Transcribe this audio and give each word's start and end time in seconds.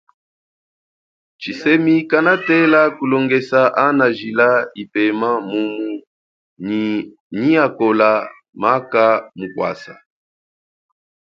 Tshisemi 1.39 1.95
kanatela 2.09 2.81
kulongesa 2.97 3.61
ana 3.85 4.05
jila 4.17 4.49
ipema 4.83 5.31
mumu 5.49 5.89
nyi 7.41 7.51
akola 7.65 8.09
maka 8.63 9.05
mukwasa. 9.37 9.93